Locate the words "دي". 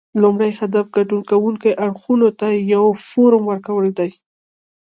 3.99-4.09